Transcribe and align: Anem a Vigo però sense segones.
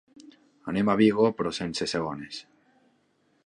Anem 0.71 0.89
a 0.93 0.95
Vigo 1.01 1.27
però 1.41 1.53
sense 1.59 1.89
segones. 1.93 2.43